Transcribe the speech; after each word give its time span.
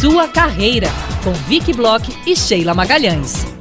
Sua 0.00 0.28
carreira, 0.28 0.86
com 1.24 1.32
Vicky 1.32 1.72
Bloch 1.72 2.08
e 2.24 2.36
Sheila 2.36 2.72
Magalhães. 2.72 3.57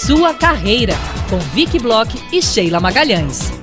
Sua 0.06 0.34
carreira, 0.34 0.96
com 1.30 1.38
Vicky 1.38 1.78
Bloch 1.78 2.12
e 2.34 2.42
Sheila 2.42 2.80
Magalhães. 2.80 3.61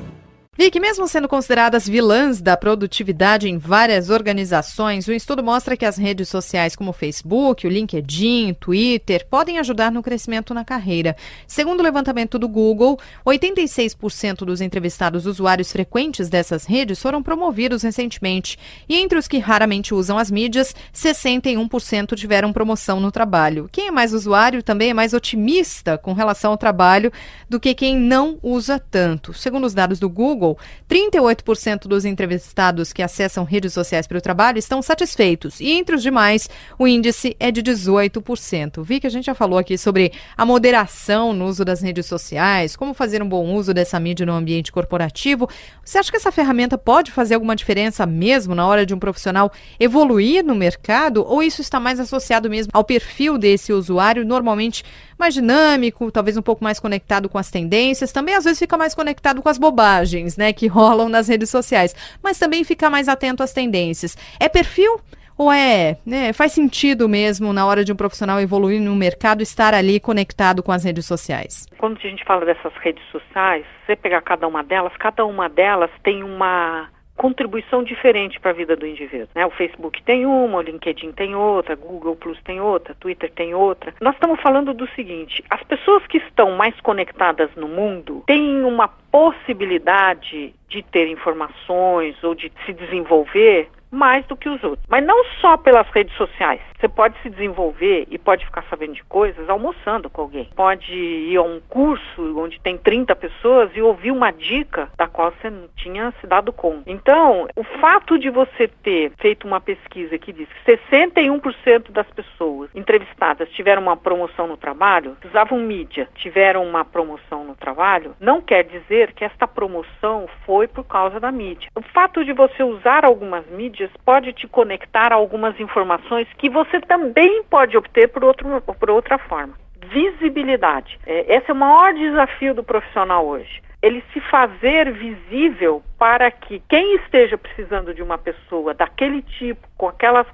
Vicky, 0.61 0.81
mesmo 0.81 1.07
sendo 1.07 1.29
consideradas 1.29 1.89
vilãs 1.89 2.41
da 2.41 2.57
produtividade 2.57 3.49
em 3.49 3.59
várias 3.59 4.11
organizações, 4.11 5.07
o 5.07 5.13
estudo 5.13 5.41
mostra 5.41 5.77
que 5.77 5.85
as 5.85 5.97
redes 5.97 6.29
sociais 6.29 6.75
como 6.75 6.91
o 6.91 6.93
Facebook, 6.93 7.65
o 7.65 7.71
LinkedIn, 7.71 8.55
Twitter 8.55 9.25
podem 9.31 9.59
ajudar 9.59 9.93
no 9.93 10.03
crescimento 10.03 10.53
na 10.53 10.65
carreira. 10.65 11.15
Segundo 11.47 11.79
o 11.79 11.83
levantamento 11.85 12.41
do 12.41 12.49
Google, 12.49 12.99
86% 13.25 14.39
dos 14.39 14.61
entrevistados 14.61 15.27
usuários 15.27 15.71
frequentes 15.71 16.29
dessas 16.29 16.65
redes 16.65 17.01
foram 17.01 17.23
promovidos 17.23 17.85
recentemente. 17.85 18.59
E 18.89 18.97
entre 18.97 19.17
os 19.17 19.29
que 19.29 19.39
raramente 19.39 19.95
usam 19.95 20.19
as 20.19 20.29
mídias, 20.29 20.75
61% 20.93 22.17
tiveram 22.17 22.53
promoção 22.53 22.99
no 22.99 23.13
trabalho. 23.13 23.69
Quem 23.71 23.87
é 23.87 23.91
mais 23.93 24.13
usuário 24.13 24.61
também 24.61 24.91
é 24.91 24.95
mais 24.95 25.15
otimista 25.15 25.97
com 25.97 26.15
relação 26.15 26.51
ao 26.51 26.59
trabalho 26.59 27.13
do 27.49 27.61
que 27.61 27.75
quem 27.75 27.97
não 27.97 28.41
usa 28.43 28.81
tanto. 28.81 29.33
Segundo 29.33 29.65
os 29.65 29.73
dados 29.73 30.01
do 30.01 30.09
Google, 30.09 30.48
Google, 30.49 30.59
38% 30.89 31.87
dos 31.87 32.05
entrevistados 32.05 32.93
que 32.93 33.03
acessam 33.03 33.45
redes 33.45 33.73
sociais 33.73 34.07
para 34.07 34.19
o 34.19 34.21
trabalho 34.21 34.59
estão 34.59 34.81
satisfeitos. 34.81 35.61
E 35.61 35.73
entre 35.73 35.95
os 35.95 36.03
demais, 36.03 36.49
o 36.79 36.87
índice 36.87 37.37
é 37.39 37.51
de 37.51 37.63
18%. 37.63 38.83
Vi 38.83 39.01
que 39.01 39.07
a 39.07 39.11
gente 39.11 39.27
já 39.27 39.35
falou 39.35 39.59
aqui 39.59 39.77
sobre 39.77 40.13
a 40.37 40.47
moderação 40.47 41.33
no 41.33 41.47
uso 41.47 41.65
das 41.65 41.83
redes 41.83 42.07
sociais, 42.07 42.77
como 42.77 42.95
fazer 42.95 43.23
um 43.23 43.29
bom 43.29 43.55
uso 43.55 43.75
dessa 43.75 44.01
mídia 44.01 44.25
no 44.25 44.33
ambiente 44.33 44.73
corporativo. 44.73 45.49
Você 45.85 45.99
acha 45.99 46.11
que 46.11 46.17
essa 46.17 46.33
ferramenta 46.33 46.79
pode 46.79 47.11
fazer 47.11 47.35
alguma 47.35 47.57
diferença 47.57 48.07
mesmo 48.07 48.55
na 48.55 48.67
hora 48.67 48.87
de 48.87 48.95
um 48.95 48.99
profissional 48.99 49.53
evoluir 49.79 50.45
no 50.45 50.55
mercado? 50.55 51.25
Ou 51.27 51.43
isso 51.43 51.61
está 51.61 51.79
mais 51.79 52.01
associado 52.01 52.49
mesmo 52.49 52.71
ao 52.73 52.85
perfil 52.85 53.37
desse 53.37 53.73
usuário, 53.73 54.25
normalmente 54.25 54.85
mais 55.19 55.35
dinâmico, 55.35 56.13
talvez 56.13 56.37
um 56.37 56.43
pouco 56.43 56.63
mais 56.63 56.79
conectado 56.79 57.29
com 57.29 57.37
as 57.37 57.51
tendências, 57.51 58.13
também 58.13 58.37
às 58.37 58.45
vezes 58.45 58.59
fica 58.59 58.79
mais 58.79 58.95
conectado 58.95 59.43
com 59.43 59.49
as 59.49 59.59
bobagens, 59.59 60.37
né, 60.39 60.53
que 60.53 60.67
rolam 60.67 61.09
nas 61.09 61.29
redes 61.29 61.51
sociais, 61.51 61.95
mas 62.23 62.39
também 62.39 62.65
fica 62.65 62.89
mais 62.89 63.09
atento 63.09 63.43
às 63.43 63.53
tendências. 63.53 64.17
É 64.41 64.49
perfil? 64.49 65.01
Ou 65.37 65.53
é, 65.53 65.97
né, 66.05 66.33
faz 66.33 66.53
sentido 66.53 67.09
mesmo 67.09 67.53
na 67.53 67.65
hora 67.65 67.85
de 67.85 67.93
um 67.93 67.97
profissional 67.97 68.41
evoluir 68.41 68.81
no 68.81 68.97
mercado 68.97 69.41
estar 69.41 69.73
ali 69.73 70.01
conectado 70.01 70.65
com 70.65 70.73
as 70.73 70.83
redes 70.83 71.07
sociais? 71.07 71.65
Quando 71.79 71.97
a 71.97 72.01
gente 72.01 72.25
fala 72.25 72.45
dessas 72.45 72.73
redes 72.79 73.05
sociais, 73.13 73.65
você 73.87 73.95
pegar 73.95 74.21
cada 74.23 74.49
uma 74.49 74.65
delas, 74.65 74.93
cada 74.97 75.25
uma 75.25 75.49
delas 75.49 75.91
tem 76.03 76.25
uma 76.25 76.89
contribuição 77.19 77.83
diferente 77.83 78.41
para 78.41 78.53
a 78.53 78.55
vida 78.55 78.77
do 78.77 78.87
indivíduo. 78.87 79.29
Né? 79.35 79.45
O 79.45 79.51
Facebook 79.51 80.03
tem 80.05 80.25
uma, 80.25 80.59
o 80.59 80.63
LinkedIn 80.63 81.13
tem 81.13 81.35
outra, 81.35 81.75
Google 81.75 82.17
Plus 82.17 82.41
tem 82.43 82.61
outra, 82.61 82.95
Twitter 82.95 83.31
tem 83.31 83.53
outra. 83.53 83.93
Nós 84.01 84.15
estamos 84.15 84.41
falando 84.41 84.73
do 84.73 84.89
seguinte: 84.91 85.45
as 85.51 85.63
pessoas 85.65 86.07
que 86.07 86.19
estão 86.19 86.53
mais 86.53 86.81
conectadas 86.81 87.51
no 87.57 87.69
mundo 87.69 88.23
têm 88.27 88.65
uma 88.65 88.89
possibilidade 89.19 90.55
de 90.69 90.81
ter 90.81 91.09
informações 91.09 92.15
ou 92.23 92.37
de 92.37 92.53
se 92.65 92.73
desenvolver 92.73 93.69
mais 93.91 94.25
do 94.27 94.37
que 94.37 94.49
os 94.49 94.63
outros. 94.63 94.87
Mas 94.89 95.05
não 95.05 95.25
só 95.41 95.57
pelas 95.57 95.89
redes 95.89 96.15
sociais. 96.17 96.61
Você 96.79 96.89
pode 96.89 97.21
se 97.23 97.31
desenvolver 97.31 98.07
e 98.11 98.19
pode 98.19 98.45
ficar 98.45 98.63
sabendo 98.71 98.93
de 98.93 99.03
coisas 99.05 99.49
almoçando 99.49 100.09
com 100.09 100.23
alguém. 100.23 100.49
Pode 100.55 100.95
ir 100.95 101.37
a 101.37 101.43
um 101.43 101.61
curso 101.69 102.39
onde 102.39 102.61
tem 102.61 102.77
30 102.77 103.17
pessoas 103.17 103.71
e 103.75 103.83
ouvir 103.83 104.13
uma 104.13 104.31
dica 104.31 104.89
da 104.97 105.09
qual 105.09 105.33
você 105.33 105.51
não 105.51 105.69
tinha 105.77 106.13
se 106.21 106.27
dado 106.27 106.53
conta. 106.53 106.83
Então, 106.87 107.49
o 107.57 107.65
fato 107.81 108.19
de 108.19 108.31
você 108.31 108.69
ter 108.69 109.11
feito 109.19 109.47
uma 109.47 109.61
pesquisa 109.61 110.17
que 110.19 110.33
diz 110.33 110.49
que 110.49 110.77
61% 110.77 111.91
das 111.91 112.07
pessoas 112.11 112.58
entrevistadas 112.79 113.51
tiveram 113.51 113.83
uma 113.83 113.97
promoção 113.97 114.47
no 114.47 114.57
trabalho, 114.57 115.17
usavam 115.25 115.59
mídia, 115.59 116.09
tiveram 116.15 116.65
uma 116.65 116.85
promoção 116.85 117.45
no 117.45 117.55
trabalho, 117.55 118.15
não 118.21 118.41
quer 118.41 118.65
dizer 118.65 119.13
que 119.13 119.25
esta 119.25 119.47
promoção 119.47 120.29
foi 120.47 120.67
por 120.69 120.85
causa 120.85 121.19
da 121.21 121.31
mídia. 121.31 121.69
O 121.75 121.83
fato 121.83 122.25
de 122.25 122.33
você 122.33 122.63
usar 122.63 123.05
algumas 123.05 123.47
mídias 123.47 123.91
pode 124.05 124.33
te 124.33 124.47
conectar 124.47 125.13
a 125.13 125.17
algumas 125.17 125.59
informações 125.61 126.29
que 126.39 126.49
você 126.49 126.81
também 126.81 127.43
pode 127.45 127.77
obter 127.77 128.09
por, 128.09 128.25
outro, 128.25 128.61
por 128.61 128.91
outra 128.91 129.19
forma. 129.19 129.55
visibilidade. 129.91 130.99
É, 131.07 131.37
esse 131.37 131.51
é 131.51 131.53
o 131.53 131.57
maior 131.57 131.95
desafio 131.95 132.55
do 132.55 132.63
profissional 132.63 133.27
hoje. 133.27 133.63
Ele 133.81 134.03
se 134.13 134.21
fazer 134.21 134.93
visível 134.93 135.83
para 135.99 136.31
que 136.31 136.61
quem 136.69 136.97
esteja 136.97 137.39
precisando 137.39 137.95
de 137.95 138.03
uma 138.03 138.19
pessoa 138.19 138.75
daquele 138.75 139.23
tipo, 139.23 139.67
com 139.77 139.89
aquelas 139.89 140.27